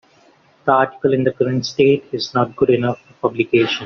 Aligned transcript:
The 0.65 0.71
article 0.71 1.13
in 1.13 1.25
the 1.25 1.31
current 1.31 1.63
state 1.63 2.05
is 2.11 2.33
not 2.33 2.55
good 2.55 2.71
enough 2.71 2.99
for 3.01 3.29
publication. 3.29 3.79